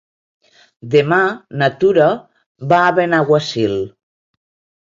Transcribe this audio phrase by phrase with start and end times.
[0.95, 1.19] Demà
[1.63, 2.09] na Tura
[2.73, 3.77] va a Benaguasil.